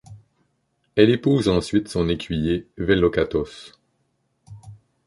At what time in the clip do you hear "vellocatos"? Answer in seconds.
2.79-3.77